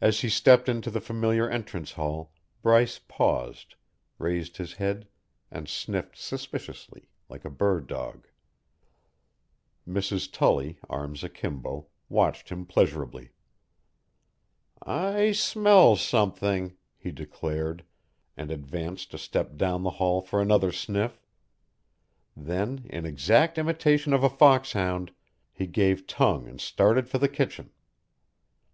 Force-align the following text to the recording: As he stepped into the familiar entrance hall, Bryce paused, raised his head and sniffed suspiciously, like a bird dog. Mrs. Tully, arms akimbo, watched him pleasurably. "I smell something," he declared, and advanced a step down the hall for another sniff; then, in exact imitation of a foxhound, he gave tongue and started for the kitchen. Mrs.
As 0.00 0.20
he 0.20 0.28
stepped 0.28 0.68
into 0.68 0.92
the 0.92 1.00
familiar 1.00 1.50
entrance 1.50 1.90
hall, 1.94 2.30
Bryce 2.62 3.00
paused, 3.00 3.74
raised 4.16 4.58
his 4.58 4.74
head 4.74 5.08
and 5.50 5.68
sniffed 5.68 6.16
suspiciously, 6.16 7.08
like 7.28 7.44
a 7.44 7.50
bird 7.50 7.88
dog. 7.88 8.28
Mrs. 9.88 10.30
Tully, 10.30 10.78
arms 10.88 11.24
akimbo, 11.24 11.88
watched 12.08 12.50
him 12.50 12.64
pleasurably. 12.64 13.30
"I 14.80 15.32
smell 15.32 15.96
something," 15.96 16.76
he 16.96 17.10
declared, 17.10 17.84
and 18.36 18.52
advanced 18.52 19.14
a 19.14 19.18
step 19.18 19.56
down 19.56 19.82
the 19.82 19.90
hall 19.98 20.20
for 20.22 20.40
another 20.40 20.70
sniff; 20.70 21.20
then, 22.36 22.86
in 22.88 23.04
exact 23.04 23.58
imitation 23.58 24.12
of 24.12 24.22
a 24.22 24.30
foxhound, 24.30 25.10
he 25.52 25.66
gave 25.66 26.06
tongue 26.06 26.46
and 26.46 26.60
started 26.60 27.08
for 27.08 27.18
the 27.18 27.28
kitchen. 27.28 27.64
Mrs. 27.64 28.70